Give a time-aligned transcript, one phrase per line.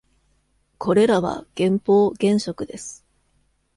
[0.79, 3.05] これらは「減法」原色です。